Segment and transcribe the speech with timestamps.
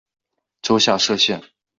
[0.63, 1.43] 州下设县。